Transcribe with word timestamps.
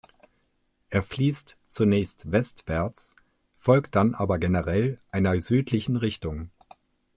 Er 0.89 1.03
fließt 1.03 1.59
zunächst 1.67 2.31
westwärts, 2.31 3.15
folgt 3.55 3.95
dann 3.95 4.15
aber 4.15 4.39
generell 4.39 4.99
einer 5.11 5.39
südlichen 5.39 5.95
Richtung. 5.95 6.49